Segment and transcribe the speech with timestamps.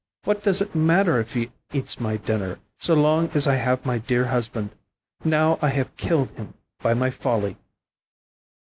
[0.23, 3.99] What does it matter if he eats my dinner, so long as I have my
[3.99, 4.71] dear husband?
[5.23, 7.55] Now I have killed him by my folly."